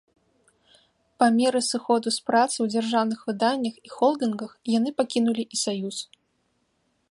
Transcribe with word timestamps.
Па 1.23 1.27
меры 1.39 1.61
сыходу 1.71 2.07
з 2.15 2.19
працы 2.29 2.57
ў 2.61 2.67
дзяржаўных 2.75 3.19
выданнях 3.29 3.75
і 3.89 3.93
холдынгах 3.99 4.51
яны 4.79 4.89
пакінулі 5.03 5.43
і 5.57 5.63
саюз. 5.65 5.97